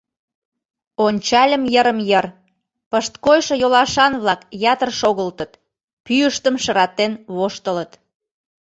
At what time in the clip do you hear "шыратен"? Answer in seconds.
6.63-7.11